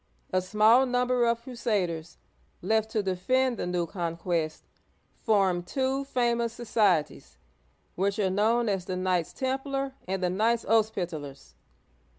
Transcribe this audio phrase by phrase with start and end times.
[0.33, 2.17] A small number of crusaders,
[2.63, 4.63] left to defend the new conquest,
[5.21, 7.37] formed two famous societies,
[7.93, 11.53] which are known as the "Knights Templar and the" Knights Hos'pitalers."